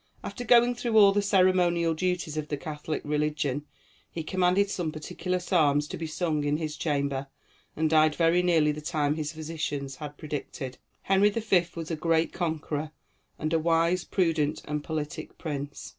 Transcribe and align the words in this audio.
After 0.23 0.43
going 0.43 0.73
through 0.73 0.97
all 0.97 1.11
the 1.11 1.21
ceremonial 1.21 1.93
duties 1.93 2.35
of 2.35 2.47
the 2.47 2.57
Catholic 2.57 3.03
religion, 3.05 3.67
he 4.09 4.23
commanded 4.23 4.67
some 4.71 4.91
particular 4.91 5.37
psalms 5.37 5.87
to 5.89 5.95
be 5.95 6.07
sung 6.07 6.43
in 6.43 6.57
his 6.57 6.75
chamber, 6.75 7.27
and 7.75 7.87
died 7.87 8.15
very 8.15 8.41
nearly 8.41 8.71
the 8.71 8.81
time 8.81 9.13
his 9.13 9.31
physicians 9.33 9.97
had 9.97 10.17
predicted. 10.17 10.79
Henry 11.03 11.29
V. 11.29 11.65
was 11.75 11.91
a 11.91 11.95
great 11.95 12.33
conqueror, 12.33 12.89
and 13.37 13.53
a 13.53 13.59
wise, 13.59 14.03
prudent, 14.03 14.63
and 14.67 14.83
politic 14.83 15.37
prince. 15.37 15.89